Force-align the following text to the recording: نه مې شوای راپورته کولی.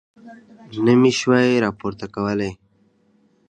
نه 0.85 0.93
مې 0.99 1.11
شوای 1.19 1.61
راپورته 1.65 2.05
کولی. 2.15 2.51